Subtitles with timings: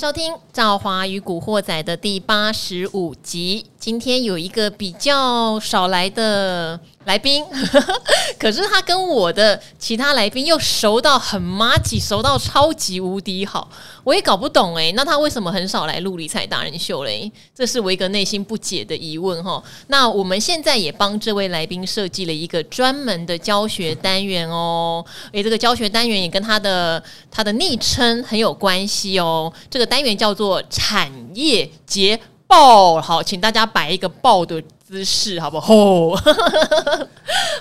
[0.00, 3.66] 收听《赵华与古惑仔》的第八十五集。
[3.78, 7.42] 今天有一个比较少来的来宾，
[8.38, 13.70] 可是他跟我的其他来宾又熟到很麻吉，熟到超级无敌好。
[14.04, 17.30] 我也搞不懂哎，那他为什么很少来录理财达人秀嘞？
[17.54, 19.62] 这是我一个内心不解的疑问哈。
[19.86, 25.02] 那我们现在也帮这位来宾设计了一个专门的教学单元哦。
[25.32, 29.50] 诶，这个教学单元也跟他的他的昵称很有关系哦。
[29.70, 32.18] 这个单元叫做产业结
[32.50, 35.72] 报，好，请大家摆一个抱的姿势，好不好？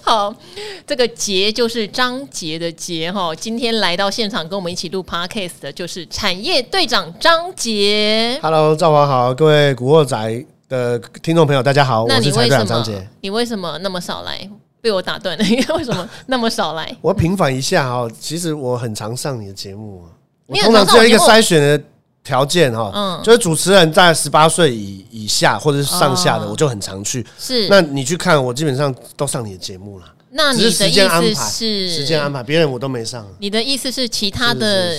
[0.01, 0.33] 好，
[0.87, 3.33] 这个杰就是张杰的杰哈。
[3.35, 8.39] 今天来到现场跟我们一起录 Podcast 的就是产业队长张杰。
[8.41, 12.65] Hello，赵华好，各位古惑仔的听众朋友，大家好，那你为什么？
[12.65, 14.49] 张杰，你为什么那么少来？
[14.81, 16.91] 被我打断了，因为什么那么少来？
[17.01, 20.09] 我平反一下哈，其实我很常上你的节目啊，
[20.47, 21.83] 我通常只有一个筛选的。
[22.23, 27.25] 条件哈，嗯，就是主持人在十八岁以以下或者是上下的，我就很常去。
[27.37, 30.05] 是，那你去看，我基本上都上你的节目了。
[30.31, 30.73] 那你的意
[31.33, 33.27] 思是时间安排，别人我都没上。
[33.39, 34.95] 你的意思是其他的？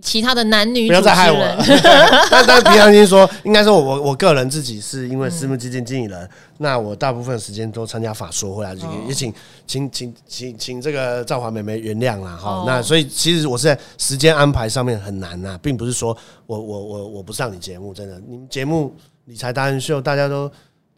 [0.00, 1.62] 其他的男女不要再害我了。
[2.30, 9.32] 但但平常心说，应该说我我我个人自己是因为私募基金经理人，那我大部分时间都参加法说会啊，也也请
[9.66, 12.64] 请请请请这个赵华妹妹原谅啦哈。
[12.66, 18.94] 那所以其实我是在时间安排上面很难呐，并不是说我我我我不上你节目，真的，你们节目
[19.26, 20.50] 理财达人秀大家都。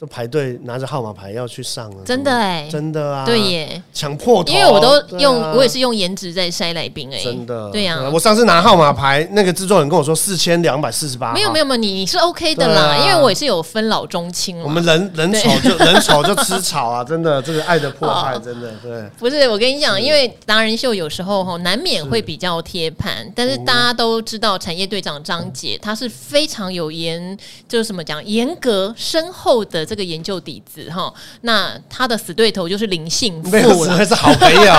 [0.02, 30.90] 都排队拿着号码牌要去上了，真的哎，真的啊，对耶，抢破头，因为我都用，我也是用颜值在筛来宾哎，真的，对呀，我上次拿号码牌，那个制作人跟我说四千两百四十八，没有没有没有，你你是 OK 的啦，因为我也是有分老中青，我们人人丑就 人丑就吃草啊，真的，这个爱的迫害，真的对，不是我跟你讲，因为达人秀有时候哈难免会比较贴盘，但是大家都知道产业队长张杰他是非常有严，就是什么讲严格深厚的这个研究底子。
[30.90, 34.72] 哈，那他的死对头就是林信富了，是好朋友，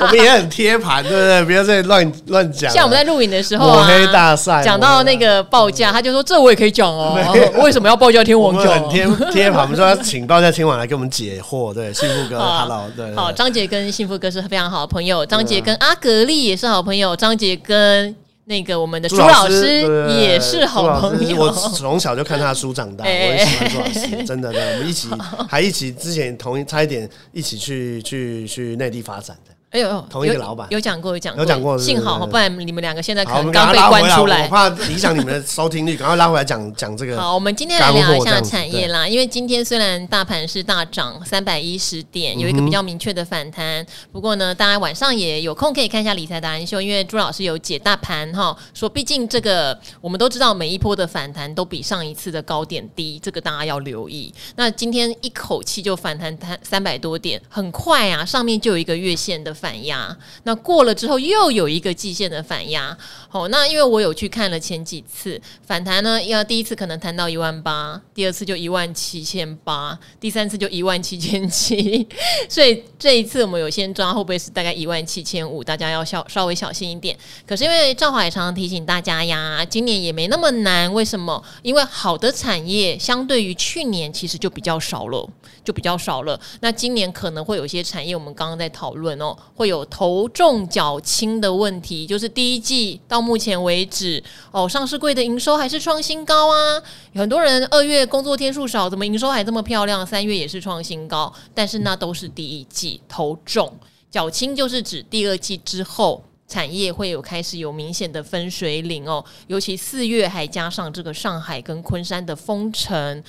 [0.00, 1.44] 我们也很贴盘，对不对？
[1.46, 2.70] 不要再乱乱讲。
[2.70, 7.18] 像我们在录影的时候啊，抹黑大赛讲到那个报价，他就说这我也可以讲哦，
[7.62, 8.66] 为什么要报价天王讲？
[8.74, 11.72] 很贴贴盘，我们说要请报价天王来给我们解惑。
[11.72, 18.14] 对，幸福哥，Hello，对，好，张杰跟幸福哥是非常好的朋友，张杰跟阿格力也是好朋友，张杰跟。
[18.48, 19.82] 那个我们的朱老师
[20.22, 25.08] 也是好朋友，我从小就看他的书长大， 我也喜欢朱老师，真的，的，我们一起
[25.46, 29.54] 还一起之前同一差一点一起去去去内地发展的。
[29.70, 31.78] 哎呦，同一个老板有讲过，有讲过，有讲过。
[31.78, 37.20] 幸好，不然你们两个现在可能刚被关出来，我怕影响你们的收听率，赶快拉回来讲讲这个。
[37.20, 39.06] 好，我们今天来聊一下产业啦。
[39.06, 43.84] 因为今天虽然大盘是大涨三百一十点，有一个比较明确的反弹。
[44.10, 54.32] 不过呢，大家晚上也有空可以看一下理财达人秀，因为朱老师有解大盘哈，说毕竟这个我们都知道，每一波的反弹都比上一次的高点低，这个大家要留意。
[54.56, 62.96] 那今天一口气就反弹三三百多点，很快啊，上面就有一个月线的反压，那过了之后又有一个季线的反压，
[63.28, 72.06] 好，那因为我有去看了前几次反弹呢，要第一次可能弹到一万八，第二次就一万七千八，第三次就一万七千七，
[72.48, 77.18] 所以这一次我们有先抓会不会是大概一万七千五，大家要小稍微小心一点。
[77.46, 81.42] 可是因为赵华也常常提醒大家呀，今年也没那么难，为什么？
[81.62, 85.28] 因为好的产业相对于去年其实就比较少了，
[85.64, 86.38] 就比较少了。
[86.60, 89.84] 那今年可能会有些产业，我们刚刚在讨论哦，会有。
[89.90, 96.80] 头重脚轻的问题，就是第一季到目前为止，哦，上市柜的营收还是创新高啊。
[97.14, 100.06] 很多人二月工作天数少，怎么营收还这么漂亮？
[100.06, 103.00] 三月也是创新高，但是那都是第一季。
[103.08, 103.72] 头重
[104.08, 109.24] 脚轻就是指第二季之后，产业会有开始有明显的分水岭哦。
[109.48, 113.24] 尤其四月还加上这个上海跟昆山的封城。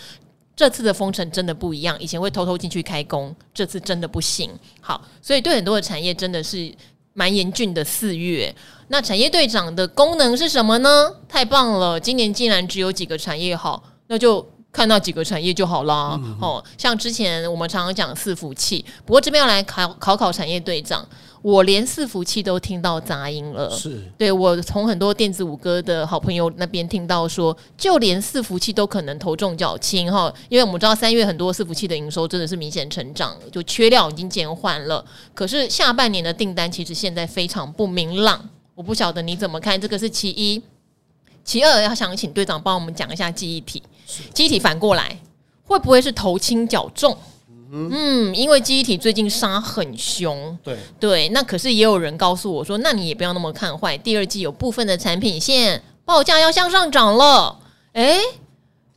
[0.59, 4.51] 这次的封城真的不一样，以前会偷偷进去开工，这次真的不行。
[4.81, 6.69] 好，所以对很多的产业真的是
[7.13, 8.53] 蛮严峻的四月。
[8.89, 11.15] 那产业队长的功能是什么呢？
[11.29, 16.19] 太棒了，今年竟然只有几个产业好，那就看那几个产业就好啦。
[16.23, 21.07] 嗯、哦，像之前我们常常讲伺服器，不过这边要来考考考产业队长。
[21.41, 35.05] 我连伺服器都听到杂音了，是对我从很多电子五哥的好朋友那边听到说，就连伺服器都可能头重脚轻哈，因为我们知道三月很多伺服器的营收真的是明显成长，就缺料已经减缓了。
[35.33, 40.61] 可是下半年的订单其实现在非常不明朗，我不晓得你怎么看，这个是其一，
[41.45, 43.81] 其二要想请队长帮我们讲一下记忆体，
[44.33, 45.17] 记忆体反过来
[45.63, 47.17] 会不会是头轻脚重？
[47.71, 57.59] 嗯，因为记忆体最近杀很凶，对对，那可是也有人告诉我说，那你也不要那么看坏，第二季有部分的产品线报价要向上涨了。
[57.93, 58.17] 哎，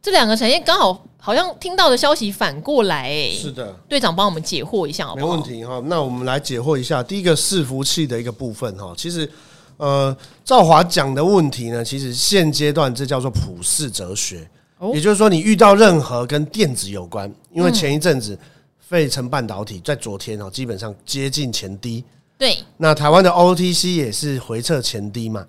[0.01, 5.27] 这两个产业刚好好像听到的消息反过来，哎，是的，队长帮我们解惑一下好不好？
[5.27, 5.83] 没问题哈。
[5.85, 9.31] 那我们来解惑一下，第一个伺服器的一个部分哈，其实
[9.77, 14.49] 呃，赵华讲的问题呢，其实现阶段这叫做普世哲学，
[14.95, 18.39] 也就是说，你遇到任何跟电子有关，因为前一阵子。
[18.85, 22.05] 费城半导体在昨天哦，基本上接近前低。
[22.37, 25.43] 对，那台湾的 OTC 也是回撤前低嘛。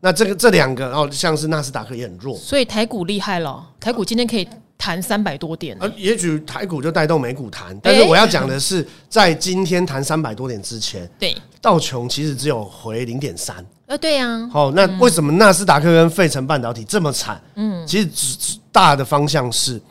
[0.00, 3.64] 那这个这两个哦，像是纳斯达克也很弱，所以台股厉害了。
[3.78, 7.78] 台股今天可以弹三百多点，呃，也许台股就带动美股弹。
[7.80, 13.64] 但是我要讲的是，在今天弹三百多点之前，对道琼其实只有回零点三。
[13.88, 14.48] 呃，对呀。
[14.52, 17.42] 好，那为什么纳斯达克跟费城半导体这么惨？
[17.56, 19.82] 嗯，其实只大的方向是。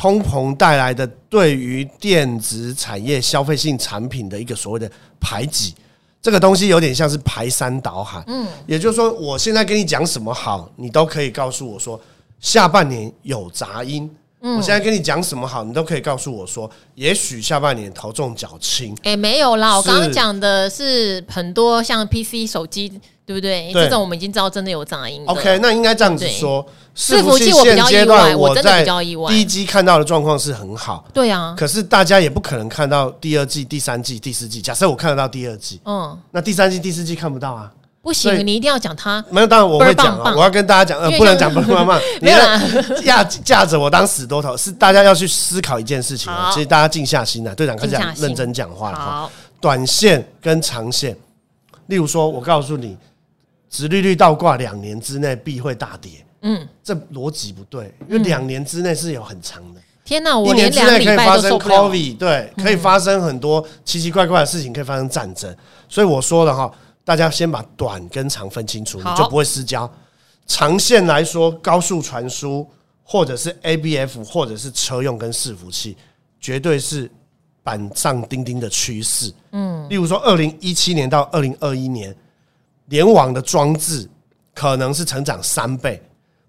[0.00, 5.74] 通膨带来的对于电子产业消费性产品的一个所谓的排挤，
[6.22, 8.22] 这个东西有点像是排山倒海。
[8.28, 12.00] 嗯，也就是说，我现在跟你讲什么好，你都可以告诉我说
[12.38, 14.08] 下半年有杂音。
[14.40, 18.96] 嗯，我现在跟你讲什么好，你都可以告诉我说，也许下半年头重脚轻。
[19.02, 23.00] 哎，没有啦，我刚刚讲的是很多像 PC 手机。
[23.28, 23.70] 对不对？
[23.74, 25.22] 对这种我们已经知道真的有杂音。
[25.26, 29.30] OK，那应该这样子说，伺服器我比较意外，我真的比较意外。
[29.30, 31.54] 第一季看到的状况是很好，对啊。
[31.54, 34.62] 可是大家也不可能看到第二季、第三季、第四季。
[34.62, 37.70] 假设我看得到第二季，嗯，那第三季、第四季看不到啊？
[38.02, 39.24] 不行，你一定要讲他。
[39.30, 42.00] 没有，当然我会讲啊，我要跟大家讲，呃，不能讲不能讲。
[42.98, 46.32] 你架架着我当死多头，是大家要去思考一件事情。
[46.52, 48.98] 其实大家静下心来，队长开始讲认真讲话了。
[48.98, 51.16] 好，短线跟长线，
[51.86, 52.96] 例如说，我告诉你。
[53.70, 59.80] 殖利率倒挂两年之内必会大跌，嗯，这逻辑不对，因为两年之内是有很长的。
[60.06, 61.82] 天哪，我连两个礼拜都受不了。
[61.82, 65.54] COVID，对，可以发生很多奇奇怪怪的事情，可以发生战争。
[65.86, 66.72] 所以我说的哈，
[67.08, 69.90] 大家先把短跟长分清楚，你就不会失焦。
[70.46, 72.68] 长线来说，高速传输
[73.02, 75.96] 或者是 ABF 或者是车用跟伺服器，
[76.38, 77.10] 绝对是
[77.62, 79.32] 板上钉钉的趋势。
[79.52, 82.14] 嗯，例如说，二零一七年到二零二一年。
[82.88, 84.06] 联网的装置
[84.54, 86.02] 可能是成长三倍，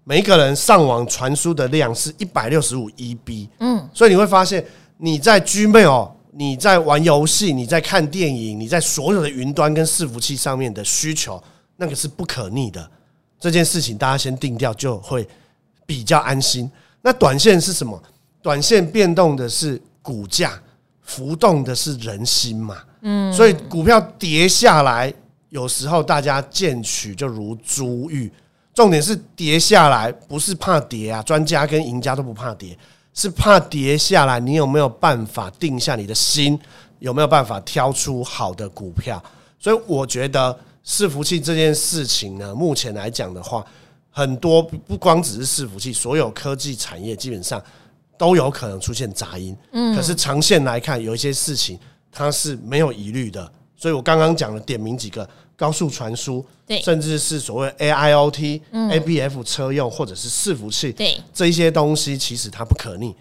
[0.04, 3.48] 每一个人上网传输的量是一百六十五 EB。
[3.60, 4.62] 嗯，所以你会发现
[4.98, 11.42] 你在 Gmail，你在玩游戏，你在看电影，你在所有的云端跟伺服器上面的需求，
[11.76, 12.90] 那个是不可逆的。
[13.38, 15.26] 这件事情大家先定掉，就会
[15.86, 16.70] 比较安心。
[17.02, 18.00] 那短线是什么？
[18.42, 20.60] 短线变动的是股价，
[21.02, 22.76] 浮动的是人心嘛。
[23.02, 25.12] 嗯，所以股票跌下来。
[25.48, 28.32] 有时候大家见取就如珠玉，
[28.72, 32.78] 重点是跌下来不是怕跌啊，专家跟赢家都不怕跌，
[33.12, 36.58] 是怕跌下来，你有没有办法定下你的心，
[36.98, 39.22] 有没有办法挑出好的股票？
[39.58, 43.64] 所以我觉得伺服器这件事情呢，目前来讲的话，
[44.10, 47.62] 很多不光只是伺服器，所有科技产业基本上
[48.16, 49.56] 都有可能出现杂音。
[49.72, 51.78] 嗯，可是长线来看，有一些事情
[52.10, 53.50] 它是没有疑虑的。
[53.76, 55.26] 所以我刚刚讲了点名几个
[55.60, 63.14] 高速传输，对，甚至是所谓 AIoT、ABF 车用或者是伺服器，对，这一些东西其实它不可逆。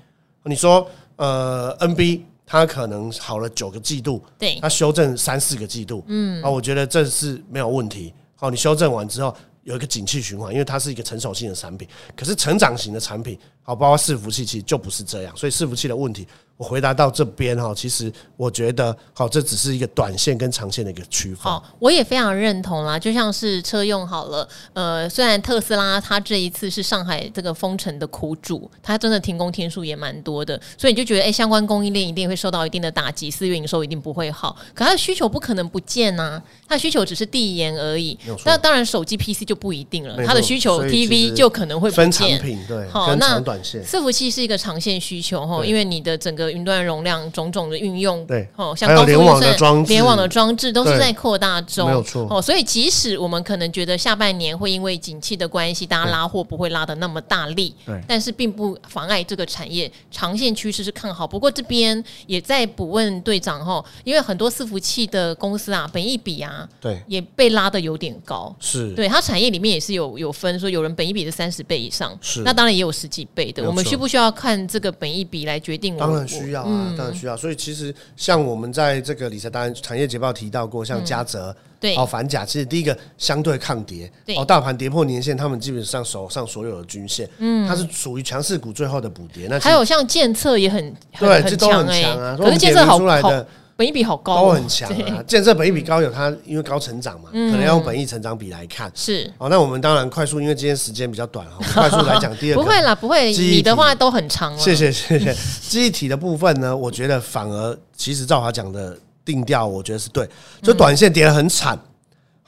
[0.45, 8.13] 你说呃，NB 它可能好了九个季度，对，它修正三四个季度，嗯，啊，我觉得这是没有问题。
[8.37, 11.85] 好，你修正完之后有一个景气循环，因为它是一个成熟性的产品。
[12.15, 15.35] 可是成长型的产品，好，包括伺服器，其实就不是这样。
[15.35, 16.25] 所以伺服器的问题。
[16.59, 21.37] 我回答到这边哈，其实我觉得好，这只是一个短线跟长线的一个区分。
[21.37, 34.53] 好，我也非常认同啦，就像是车用好了，呃，虽然特斯拉它这一次是上海这个封城的苦主，它真的停工天数也蛮多的，所以你就觉得哎、欸，相关供应链一定会受到一定的打击，四月营收一定不会好。
[34.73, 38.19] 可它的需求不可能不见呐、啊，它的需求只是递延而已。
[38.43, 42.03] 那当然，手机 PC 就不一定了，它的需求 TV 就可能会不见。
[42.03, 46.48] 分产品对，好，那短线伺服器是一个长线需求哈，因为你的整个。
[46.51, 52.27] 云端容量种种的运用，对，哦，像高速联网的装置，联网的装置都是在扩大中，没有错。
[52.29, 61.27] 哦，所以即使我们可能觉得下半年会因为景气的关系，大家拉货不会拉的那么大力，对，但是并不妨碍这个产业长线趋势是看好。
[61.27, 69.07] 不过这边也在补问队长哈，因为很多伺服器的公司啊，本一比啊，对，也被拉的有点高，是对。
[69.07, 73.63] 它产业里面也是有有分，说有人本一比是三十倍以上，是，那当然也有十几倍的。
[73.63, 76.25] 我们需不需要看这个本一比来决定我？
[76.39, 77.35] 需要啊，当然需要。
[77.35, 89.47] 所以其实像我们在这个理财达人产业捷报提到过，像嘉泽、对哦反甲，其实第一个相对抗跌，哦大盘跌破年线，他们基本上手上所有的均线，嗯，它是属于强势股最后的补跌。
[89.49, 92.37] 那还有像建策也很对，这都很强啊。
[92.37, 93.47] 可是建策好出来的
[93.79, 95.23] 本益比好高，都很强啊。
[95.25, 98.91] 建设本益比高有它，因为高成长嘛，可能要用本益成长比来看。
[98.93, 102.61] 是哦，那我们当然快速，因为今天时间比较短，我们 快速来讲第二个。
[102.61, 104.59] 不会啦，不会，你的话都很长了。
[104.59, 105.33] 谢谢谢谢。
[105.61, 110.29] 记忆体的部分呢，我觉得反而其实赵华讲的定调，我觉得是对，
[110.61, 111.79] 就短线跌得很惨。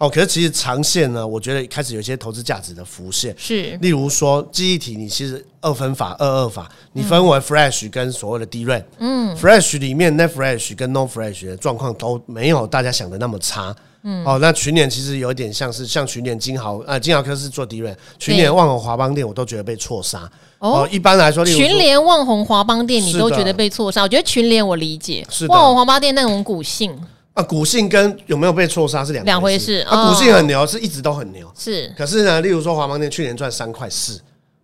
[0.01, 3.35] 哦，可是其实长线呢，我觉得开始有一些投资价值的浮现。
[3.37, 8.83] 是，例如说记忆体，你其实二分法、二二法，你分为 Flash 跟所谓的 DRAM。
[8.97, 13.75] 嗯，Flash 里面 NAND Flash 跟 NOR Flash 的状况都没有大家想的那么差。
[14.01, 20.27] 嗯，哦，那群联其实有点像是像群联金豪，呃，金豪科是做 DRAM，群联旺宏华邦店我都觉得被错杀。
[20.57, 26.99] 哦，一般来说，群联旺宏华邦店你都觉得被错杀，我觉得群联我理解，是旺宏华邦店那种股性。
[27.33, 29.85] 啊，股性跟有没有被错杀是两两回事。
[29.87, 31.51] 啊，股性很牛，是一直都很牛。
[31.57, 34.19] 是，可是呢，例如说华邦店去年赚三块四，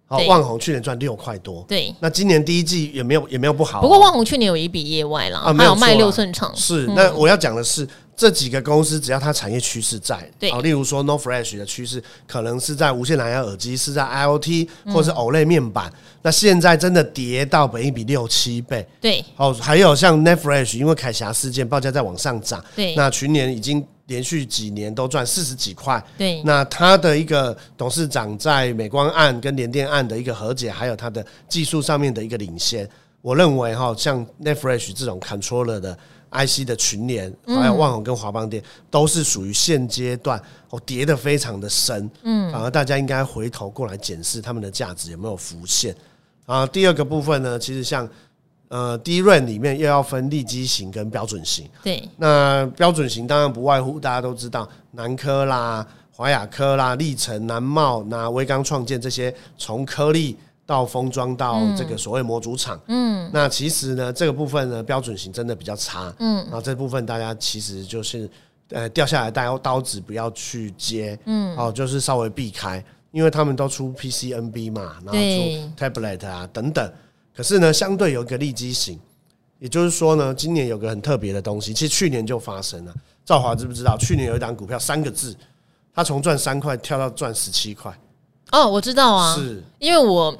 [0.06, 1.64] 好，万宏去年赚六块多。
[1.68, 3.82] 对，那今年第一季也没有也没有不好。
[3.82, 6.52] 不过万宏去年有一笔业外了，还有卖六寸厂。
[6.56, 7.88] 是，那我要讲的是。
[8.18, 15.94] 这几个公司只要它产业趋势在，对，例如说 NOR Flash 的趋势可能是在无线蓝牙耳机，是在 IoT 或是 OLED 面板。
[16.24, 32.90] 那现在真的跌到本一比六七倍，对，哦，还有像 NAND Flash，因为凯霞事件报价在往上涨，对，那去年已经连续几年都赚四十几块，对，那他的一个董事长在美光案跟联电案的一个和解，还有他的技术上面的一个领先，
[33.22, 35.96] 我认为哈，像 Flash 这种 controller 的。
[36.46, 45.96] IC 的群联，还有万宏跟华邦电，都是属于现阶段哦跌得非常的深，嗯，反而大家应该回头过来检视他们的价值有没有浮现
[46.46, 46.67] 啊。
[46.67, 48.08] 第二个部分呢，其实像
[48.67, 60.38] 呃 DRAM 里面又要分利基型跟标准型，对，那标准型当然不外乎大家都知道南科啦、华亚科啦、力成、南茂、那威刚创建这些从颗粒。
[60.68, 68.30] 到封装到这个所谓模组厂，嗯，那其实呢，这个部分呢，标准型真的比较差，嗯，然后这部分大家其实就是，
[68.72, 76.94] 呃，掉下来刀刀子不要去接，嗯，哦，就是稍微避开，因为他们都出 PCNB 嘛，然后出 Tablet 啊等等，
[77.34, 79.00] 可是呢，相对有一个利基型，
[79.60, 82.94] 也就是说呢，今年有个很特别的东西，其实去年就发生了，
[83.24, 83.98] 赵华知不知道？
[83.98, 85.34] 去年有一档股票三个字，
[85.96, 87.98] 它从赚三块跳到赚十七块。
[88.51, 90.36] 哦，我知道啊，是，因为我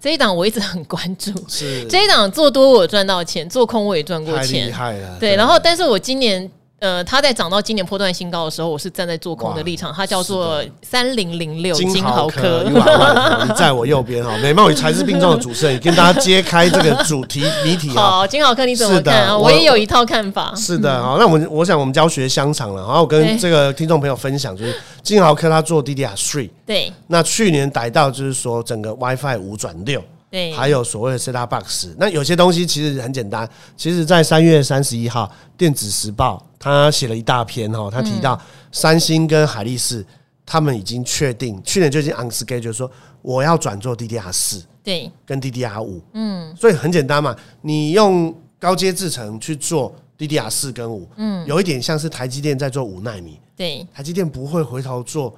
[0.00, 5.18] 这一档我一直很关注，是这一档做多我赚到钱，做空我也赚过钱，太厉害了。
[5.18, 6.50] 对，然后但是我今年。
[6.82, 9.94] 呃，它在涨到今年波段新高的时候，我是站在做空的立场。
[9.94, 17.90] 它叫做三零零六金豪科，你在我右边哈，美貌与才智并重的主持人，跟大家揭开这个主题谜题。
[17.90, 19.38] 好，金豪科你怎么看啊？
[19.38, 20.52] 我也有一套看法。
[20.56, 24.74] 是的，好，那我们我想我们教学相长了，然后我跟这个听众朋友分享，就是
[25.04, 30.02] 金豪科他做 DDR three，对，那去年逮到就是说整个 WiFi 五转六。
[30.32, 33.46] 对，还有所谓的 set box，那有些东西其实很简单。
[33.76, 35.24] 其实，在三月三十一号，
[35.58, 38.40] 《电子时报》他写了一大篇哈，他提到
[38.70, 40.06] 三星跟海力士
[40.46, 42.88] 他们已经确定，去年就已经 on schedule，就是说
[43.20, 55.34] 我要转做 DDR 四，对，跟 DDR 五，嗯，所以很简单嘛，你用高阶制程去做 DDR 四跟五，嗯，有一点像是台积电在做五纳米，对，台积电不会回头做。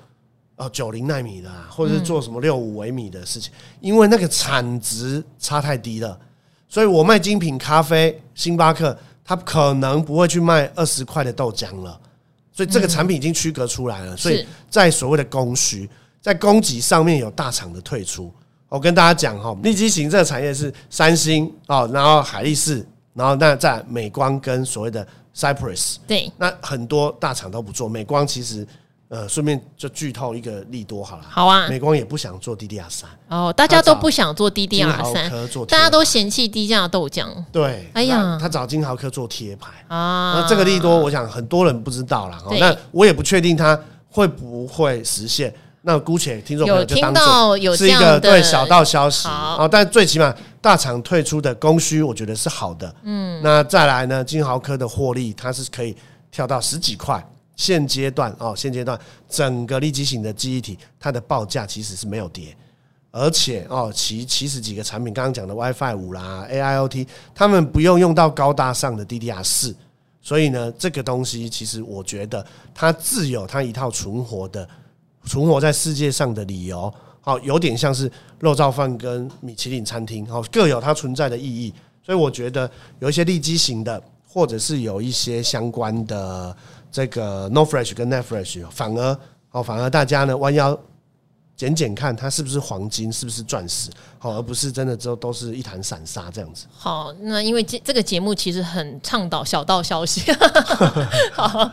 [0.57, 6.17] 哦，九零纳米的，或者是做什么六五微米的事情，因为那个产值差太低了，
[6.69, 11.99] 所以我卖精品咖啡，星巴克它可能不会去卖二十块的豆浆了，
[12.53, 14.17] 所以这个产品已经区隔出来了。
[14.17, 15.89] 所以在所谓的供需，
[16.21, 18.33] 在供给上面有大厂的退出。
[18.69, 28.67] 我跟大家讲哈，立基型这个产业是三星哦，然后海力士，然后那在美光跟所谓的 Cypress，对，那很多大厂都不做，美光其实。
[29.15, 31.23] 呃，顺便就剧透一个利多好了。
[31.31, 35.31] 好啊，美光也不想做 DDR 三哦，大家都不想做 DDR 三，
[35.69, 37.29] 大家都嫌弃低价豆浆。
[37.53, 42.43] 对，哎呀，他找金豪科做贴牌啊，那这个利多，我想很多人不知道啦。
[42.59, 43.79] 那我也不确定他
[44.11, 45.55] 会不会实现。
[45.83, 49.69] 那姑且听众朋友就当做是一个对小道消息啊。
[49.71, 52.93] 但最起码大厂退出的供需，我觉得是好的。
[53.05, 55.95] 嗯，那再来呢，金豪科的获利，它是可以
[56.33, 57.25] 跳到十几块。
[57.57, 62.57] 现阶段哦，现阶段整个利基型的记忆体，它的报价其实是没有跌，
[63.13, 69.75] 而且哦，其其实几个产品，刚刚讲的 WiFi 五啦，AIoT，他们不用用到高大上的 DDR 四，
[70.21, 72.45] 所以呢，这个东西其实我觉得
[72.75, 74.69] 它自有它一套存活的、
[75.25, 76.93] 存活在世界上的理由。
[77.21, 81.73] 好，有点像是肉燥饭跟米其林餐厅，好，各有它存在的意义。
[82.03, 82.69] 所以我觉得
[82.99, 86.57] 有一些利基型的，或者是有一些相关的。
[86.95, 89.19] 这个 No Fresh 跟 NAND Flash 反而
[89.51, 90.79] 哦，反而大家呢弯腰
[91.57, 96.67] 捡捡看它是不是黄金，是不是钻石，好，而不是真的之后都是一潭散沙这样子。
[96.73, 100.23] 好，那因为这这个节目其实很倡导小道消息。
[101.35, 101.69] 好，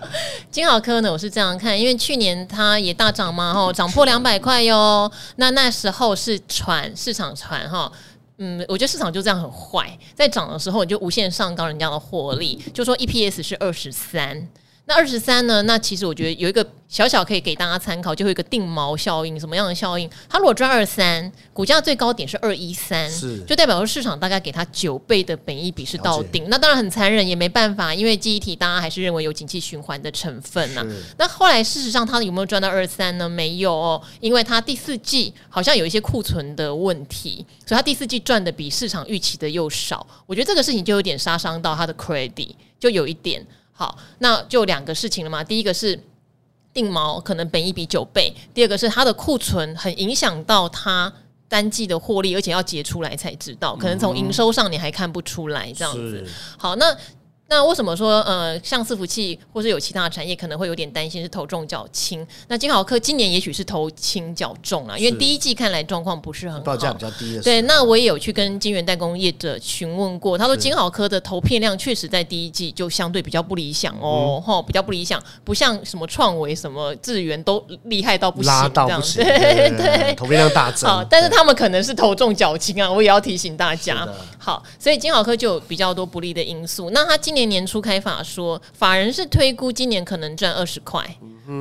[0.50, 5.12] 金豪科呢，我是这样看，因为去年它也大涨嘛，哈，涨破两百块哟。
[5.36, 7.92] 那那时候是传市场传哈，
[8.40, 14.48] 嗯，我觉得市场就这样很坏，在涨的时候你就无限上高人家的获利，就说 EPS 是二十三。
[14.86, 15.62] 那二十三呢？
[15.62, 19.40] 那其实我觉得有一个小小可以给大家参考，就会有一个定锚效应。
[19.40, 20.10] 什么样的效应？
[20.28, 26.46] 它如果赚二三，股价最高点是二一三，是就代表说市场大概给它九倍的本益比是到顶。
[26.50, 30.88] 那当然很残忍，也没办法，因为记忆体大家还是认为有景气循环的成分呐、啊。
[31.18, 33.30] 那后来事实上它有没有赚到二三呢？
[33.30, 40.06] 没有哦，因为它第四季好像有一些库存的问题，所以它第四季赚的比市场预期的又少。
[40.26, 43.46] 我觉得这个事情就有点杀伤到它的 credit，就有一点。
[43.82, 45.44] 好，那就两个事情了嘛。
[45.44, 46.00] 第一个是
[46.72, 51.12] 定毛，可能本一比九倍；第二个是它的库存很影响到它
[51.48, 56.24] 单季的获利，而且要结出来才知道，可能从营收上你还看不出来这样子。
[56.60, 56.96] 好，那。
[57.52, 62.26] 那为什么说呃，像伺服器或是有其他的产业可能会有点担心是头重脚轻？
[62.48, 67.42] 那金豪科今年也许是头轻脚重啊，因为第一季看来状况不是很好，报价比较低的。
[67.42, 80.90] 对，那我也有去跟金源代工业者询问过，他说金豪科的投片量确实在第一季就相对比较不理想哦，吼、嗯，比较不理想，不像什么创维、什么智源都厉害到不行，拉到不行， 对对，对，投片量大增。
[80.90, 84.08] 好，但是他们可能是头重脚轻啊，我也要提醒大家。
[84.38, 86.90] 好，所以金豪科就有比较多不利的因素。
[86.92, 87.41] 那他今年。
[87.46, 91.04] 年年初开法说，法人是推估今年可能赚二十块。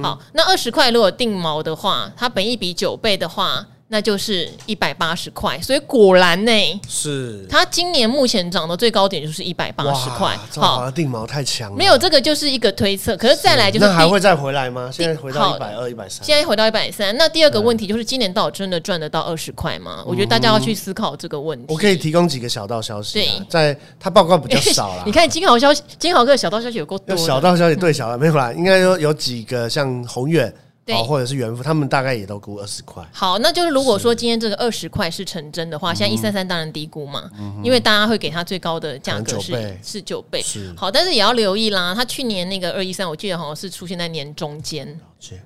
[0.02, 3.66] 好，那二十块如果定毛的话，它本一比九倍的话。
[3.92, 10.38] 那就是一百八十块，所以果然呢，是它今年目前涨的最高点就是一百八十块。
[10.54, 11.76] 好，定毛太强了。
[11.76, 14.88] 没有这个就是一个推测，可是再来就是那还会再回来吗？
[14.92, 17.16] 现在回到一百二、一百三，现在回到一百三。
[17.16, 20.04] 那第二个问题就是，今年到底真的赚得到二十块吗？
[20.06, 21.66] 我觉得大家要去思考这个问题。
[21.68, 23.14] 我可以提供几个小道消息。
[23.14, 25.02] 对，在它报告比较少了。
[25.04, 27.16] 你看金豪消息，金豪哥的小道消息有够多。
[27.16, 30.54] 小道消息对小道没有啦，应该说有几个像宏远。
[30.97, 33.02] 哦，或者是元富，他们大概也都估二十块。
[33.12, 40.43] 好，那就是如果说今天这个二十块是成真的话，现在一三三当然低估嘛，嗯、因为大家会给他最高的价格是倍是九倍。
[40.43, 44.99] 是好，但是也要留意啦，他去年那个二一三，我记得好像是出现在年中间。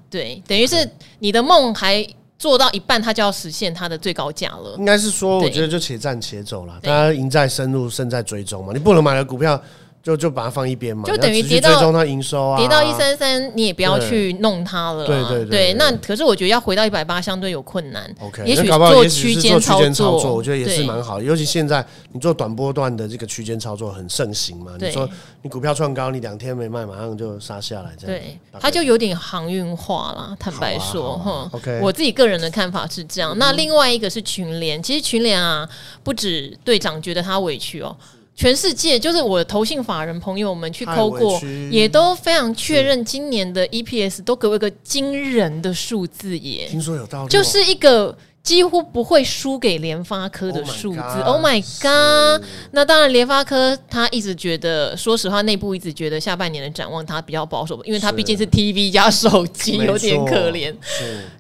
[0.09, 0.89] 对，等于是
[1.19, 2.07] 你的梦还
[2.39, 4.77] 做到一半，它就要实现它的最高价了。
[4.79, 8.73] 应该是说，我觉得就且战且走了，大家赢在深入，胜在追踪嘛。
[8.73, 9.61] 你不能买了股票。
[10.05, 15.07] 就就把它放一边嘛，就等于跌到追踪它营收啊，跌到一三三，你也不要去弄它了。
[15.07, 18.15] 对对对，那可是我觉得要回到一百八相对有困难。
[18.21, 19.81] OK，也许做区间操
[20.19, 21.25] 作，我觉得也是蛮好的。
[21.25, 24.73] 尤其现在你做短波段的这个区间操作很盛行嘛。
[24.79, 25.09] 你说
[25.41, 28.15] 你股票创高，你两天没卖，马上就杀下来，这样。
[28.15, 30.37] 对，它就有点航运化了。
[30.39, 33.35] 坦白说，哈，OK，我自己个人的看法是这样。
[33.39, 35.67] 那另外一个是群联，其实群联啊，
[36.03, 37.97] 不止队长觉得他委屈哦。
[38.37, 46.67] 全世界就是我的投信法人朋友们去抠过，也都非常确认今年的 EPS 都给我一个惊人的数字耶。
[46.69, 51.01] 听说有道理，就是一个几乎不会输给联发科的数字。
[51.25, 52.47] Oh my god！
[52.73, 60.75] 那当然，联发科他一直觉得，说实话，内部一直觉得下半年的展望他比较保守，因为他毕竟是 TV 加手机，有点可怜。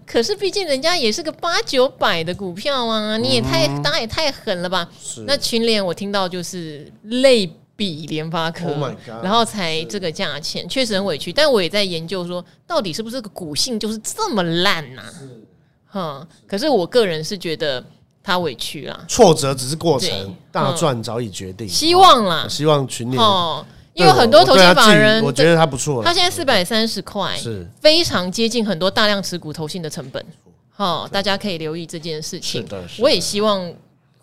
[0.06, 4.88] 可是毕竟人家也是个八九百的股票啊，你也太当然也太狠了吧？
[5.26, 8.90] 那群联我听到就是类比联发科，oh、
[9.22, 11.30] 然后才这个价钱，确实很委屈。
[11.30, 15.12] 但我也在研究说，到底是不是个股性就是这么烂呐、啊？
[15.94, 17.82] 哼，可是我个人是觉得
[18.20, 21.68] 他委屈啦，挫折只是过程，大赚早已决定。
[21.68, 23.64] 希望啦，希望群里哦。
[23.94, 26.02] 因为很多投信法人，我觉得他不错。
[26.02, 30.26] 他现在四百三十块，是非常接近很多大量持股投信的成本。
[30.68, 32.66] 好，大家可以留意这件事情。
[32.98, 33.72] 我也希望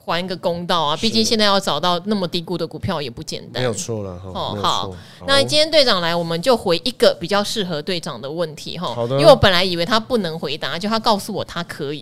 [0.03, 0.97] 还一个公道啊！
[0.97, 3.61] 毕竟现在要找到那么低估的股票也不简单。
[3.61, 4.91] 没有错了，哦，好。
[5.27, 8.93] 那今天队长来，我们就回一个比较适合队长的问题哈。
[8.93, 9.15] 好的。
[9.19, 12.01] 因为我本来以为他不能回答，就他告诉我他可以。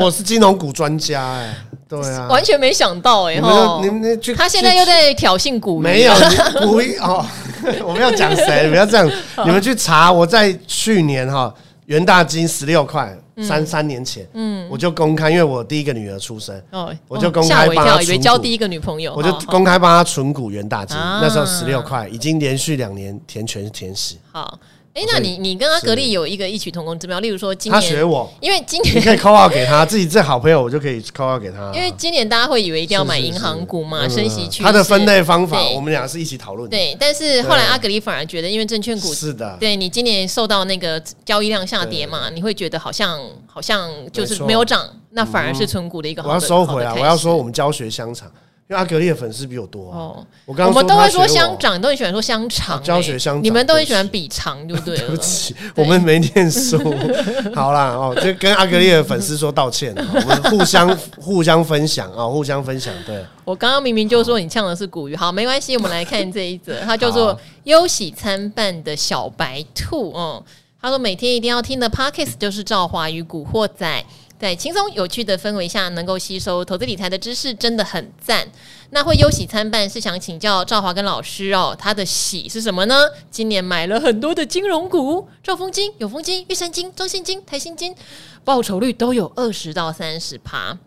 [0.00, 1.54] 我是金融股专家哎。
[1.88, 3.80] 对啊， 完全没想到哎、欸、哈！
[3.82, 5.82] 你们去，他现在又在挑衅股民。
[5.82, 6.14] 没有
[6.62, 7.26] 股民哦，
[7.84, 8.68] 我们要讲谁？
[8.70, 9.10] 不要这样，
[9.44, 10.10] 你们去查。
[10.10, 11.52] 我在去年哈
[11.90, 24.20] 元大金十六块，三三年前，嗯，我就公开，因为我第一个女儿出生，哦，我就公开帮她，以为交第一个女朋友，我就公开帮她存股元大金，那时候十六块，已经连续两年填权填息。
[24.30, 24.56] 好。
[24.92, 31.70] 哎，那你你跟阿格力有一个异曲同工之妙，例如说今年他学我，因为今年你可以 call out 给他自己这好朋友，我就可以 call out 给他。
[31.72, 34.62] 因为今年大家会以为一定要买银行股嘛，升息趋势。
[34.64, 36.68] 他的分类方法，我们俩是一起讨论。
[36.68, 46.30] 对，但是后来阿格力反而觉得，因为证券股是的，对你今年受到那个交易量下跌嘛，你会觉得好像好像就是没有涨，那反而是存股的一个好。
[46.30, 48.28] 我要收回来，我要说我们教学相长。
[48.70, 52.80] 因为阿格力的粉丝比我多哦，我刚我们都会说香肠，都很喜欢说香肠。
[52.84, 54.96] 教学香肠，你们都很喜欢比长，对不对？
[54.96, 56.78] 对不起，我们没念书。
[57.52, 62.94] 好啦，哦，就跟阿格力的粉丝说道歉，我们互相 互相分享啊，互相分享。
[63.04, 70.40] 对，我刚刚明明就说你唱的是古语，好，没关系，我们来看这一则，它叫做“忧喜参半的小白兔”嗯。
[70.80, 74.04] 他说每天一定要听的 Podcast 就是赵华与古惑仔。
[74.40, 78.48] 在轻松有趣的氛围下，能够吸收投资理财的知识，真的很赞。
[78.88, 82.94] 那会忧喜参半，是想请教赵华跟老师哦，他的喜是什么呢？
[83.30, 87.94] 今年买了很多的金融股，兆丰金、永丰金、玉山金、中信金、台新金，
[88.42, 90.78] 报酬率都有二十到三十趴。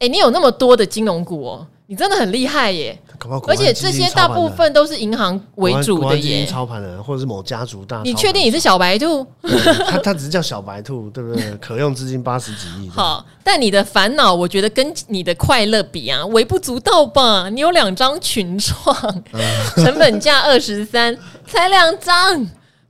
[0.00, 1.68] 哎，你有那么多的金融股哦。
[1.88, 2.98] 你真的很厉害耶！
[3.46, 8.02] 而且这些大部分都是银行为主的耶，操盘人，或者是某家族大。
[8.04, 9.24] 你确定你是小白兔？
[9.86, 11.56] 他他只是叫小白兔， 对不对？
[11.58, 12.90] 可用资金八十几亿。
[12.90, 17.48] 好，但你的烦恼，我觉得跟你的快乐比啊，微不足道吧？
[17.48, 18.94] 你有两张群创，
[19.76, 22.46] 成本价二十三，才两张。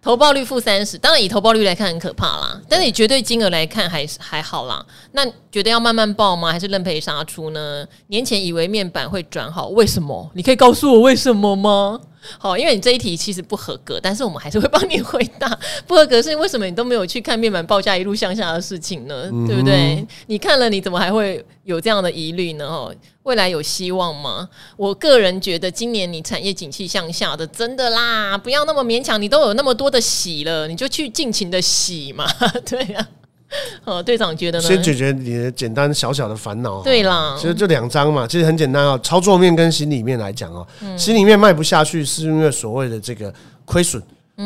[0.07, 4.81] 投报率负三十，当然以投报率来看很可怕啦，但是以绝对金额来看还是还好啦。
[5.11, 6.53] 那觉得要慢慢报吗？
[6.53, 7.85] 还是认赔杀出呢？
[8.07, 10.31] 年前以为面板会转好，为什么？
[10.35, 12.01] 你可以告诉我为什么吗？
[12.39, 15.49] 好，因为你这一题其实不合格，但是我们还是会帮你回答。
[15.87, 16.67] 不合格是为什么？
[16.67, 19.29] 你都没有去看面板报价一路向下的事情呢？
[19.33, 20.07] 嗯、对不对？
[20.27, 22.67] 你看了，你怎么还会有这样的疑虑呢？
[22.67, 24.49] 哦，未来有希望吗？
[24.77, 29.21] 我个人觉得今年你产业景气向下的，真的啦，不要那么勉强。
[29.21, 32.27] 你都有那么多的喜了，你就去尽情的喜嘛。
[32.69, 33.26] 对呀、啊。
[33.85, 34.67] 哦， 队长觉得呢？
[34.67, 36.83] 先解决你的简单小小的烦恼。
[36.83, 38.99] 对啦，其实就两张嘛，其实很简单哦。
[39.03, 43.33] 操作面跟心里面来讲哦，嗯、心里面卖不下去，是因为所谓的这个
[43.65, 44.01] 亏损，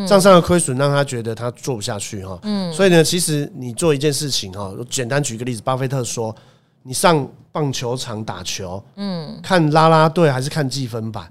[0.06, 2.38] 账、嗯、上的亏损让他觉得他做不下去哈。
[2.42, 6.34] 嗯，所以呢，其实你做一件事情哈，简单举个例子，巴菲特说，
[6.82, 11.30] 你上棒球场打球，嗯，看拉拉队还是看计分板？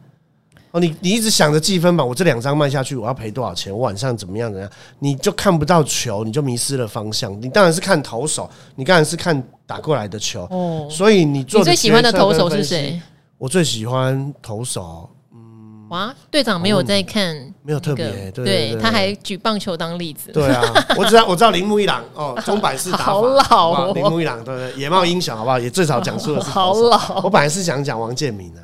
[0.72, 3.74] 哦，你你一直想着计分板，我这两张卖下去，我要赔多少钱？
[3.74, 4.72] 我晚上怎么样怎么样？
[5.00, 7.32] 你就看不到球，你就迷失了方向。
[7.42, 10.48] 你当然是看投手，你当然是看打过来的球。
[10.52, 13.02] 哦，所以你做你最喜欢的投手是谁？
[13.38, 15.10] 我最喜欢投手。
[15.34, 20.32] 嗯哇，队长没有在看，没有特别，对，他还举棒球当例子。
[20.32, 25.60] 对啊，我知道，我知道铃木一朗哦，中板式打法，好老，铃木一朗，对对，野茂英雄，好不好？
[25.60, 27.22] 也最早讲述的是 好老。
[27.24, 28.62] 我本来是想讲王建民的，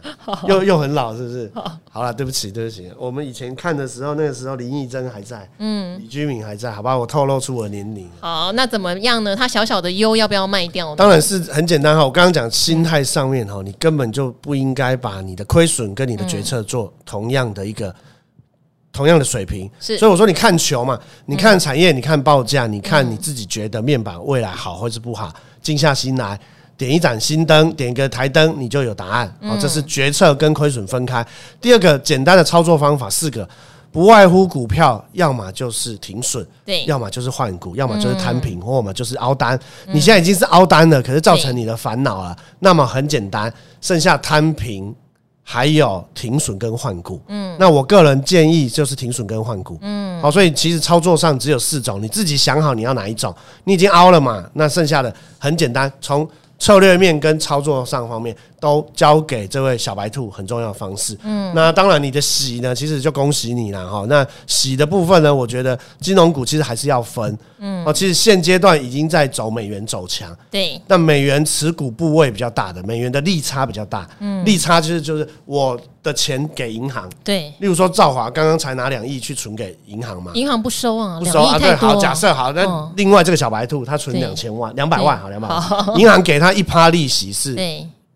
[0.47, 1.51] 又又很老，是不是？
[1.91, 6.97] 好了，对不起，对不起，我们以前看的时候，那个时候林义珍还在，嗯，李居敏还在，好吧？
[6.97, 8.09] 我透露出我的年龄。
[8.21, 9.35] 好，那怎么样呢？
[9.35, 10.95] 他小小的优要不要卖掉？
[10.95, 17.93] 当然是很简单哈，我刚刚讲心态上面哈，你根本就不应该把你的亏损跟你的决策做同样的一个。
[18.95, 26.39] 同样的水平，是所以我说，你看球嘛，你看产业，你看报价，你看你自己觉得面板未来好或是不好，静下心来，
[26.77, 29.38] 点一盏新灯，点一个台灯，你就有答案。
[29.41, 31.25] 哦，这是决策跟亏损分开。
[31.60, 33.47] 第二个简单的操作方法四个，
[33.91, 39.60] 不外乎股票，要么就是停损，对，要么就是换股，要么就是摊平，或者就是凹单。
[39.88, 42.34] 你现在已经是凹单了，可是造成你的烦恼了。
[42.60, 44.95] 那么很简单，剩下摊平。
[45.47, 67.37] 还有停损跟换股，嗯，那我个人建议就是停损跟换股，嗯，好，所以其实操作上只有四种，你自己想好你要哪一种，你已经凹了嘛，那剩下的很简单，从策略面跟操作上方面都交给这位小白兔很重要的方式，嗯，那当然你的喜呢，其实就恭喜你了哈，那喜的部分呢，我觉得金融股其实还是要分。
[67.57, 87.57] 嗯，哦，其实现阶段已经在走美元走强，对，那美元持股部位比较大的，美元的利差比较大，嗯，利差就是就是我的钱给银行，对，例如说兆华刚刚才拿两亿去存给银行嘛，银行不收啊，不收啊，对，好，假设好，那另外这个小白兔他存两千万，两百万，好，两百万，银行给他一趴利息是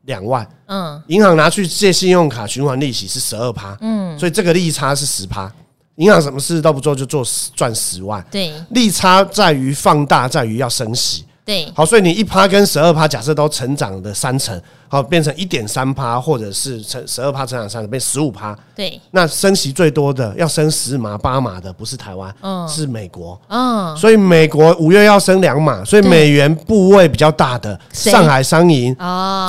[0.03, 5.51] 两万，嗯，银行拿去借信用卡循环利息是十二趴，嗯，所以这个利差是十趴。
[5.95, 28.95] 银行什么事都不做就做赚十万，对，利差在于放大，在于要升息，对，好，所以你一趴跟十二趴，假设都成长的三成，好，变成一点三趴，或者是成十二趴成长三成，变十五趴，对，那升息最多的要升十码八码的不是台湾，嗯，是美国，嗯，所以美国五月要升两码，所以美元部位比较大的上海商银、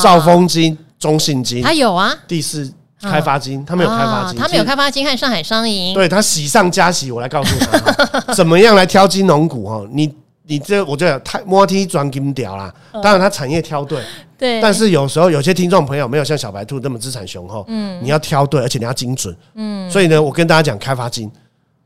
[0.03, 2.73] 兆丰金、中信金，它有啊，第四。
[3.03, 5.95] 开发金，他们有开发金，他们有开发金和上海商银。
[5.95, 9.89] 对，他喜上加喜，我来告诉他， 怎么样来挑金融股哦？
[9.91, 10.07] 你
[10.51, 12.75] 你这我觉得太摸梯钻金屌啦。
[12.95, 14.03] 当然，他产业挑对，
[14.37, 14.61] 对。
[14.61, 19.89] 但是有时候有些听众朋友没有像小白兔那么资产雄厚，嗯，你要挑对，而且你要精准，嗯。
[19.89, 21.31] 所以呢，我跟大家讲开发金，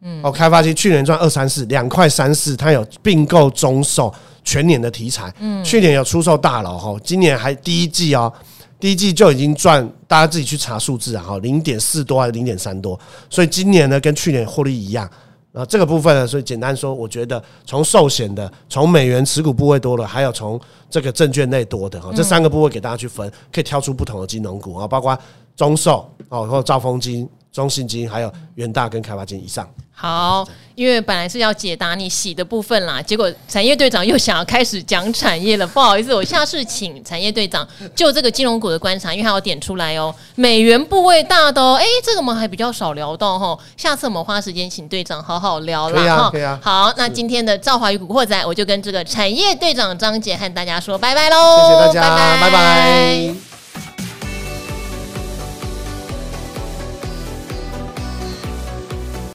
[0.00, 4.10] 嗯，哦，开发金去年赚二三四两块三四，它有并购中售
[4.42, 8.32] 全年的题材，嗯，去年有出售大佬哈，今年还第一季哦。
[8.80, 12.98] 第一季就已经赚，大家自己去查数字啊，哈，零点四多还是零点三多，
[13.28, 15.08] 所以今年呢跟去年获利一样
[15.54, 15.64] 啊。
[15.64, 25.18] 这个部分呢，所以简单说，我觉得从寿险的、从美元持股部位多的，还有从这个证券类多的哈，这三个部位给大家去分，可以挑出不同的金融股啊，包括
[25.56, 27.26] 中寿哦，或者兆丰金。
[27.54, 29.66] 中信金还有元大跟开发金以上。
[29.96, 35.64] 好，因为本来是要解答你喜的部分啦，结果产业队长又想要开始讲产业了。
[35.64, 43.56] 不好意思，我下次请产业队长就这个金融股的观察，因为他要点出来哦，美元部位大的哦，哎，这个我们还比较少聊到哈。
[43.76, 51.36] 下次我们花时间请队长好好聊啦好，那今天的赵华与古惑仔，我就跟这个产业队长张杰和大家说拜拜喽。
[51.68, 52.50] 谢谢大家，拜拜。
[52.50, 53.43] 拜拜。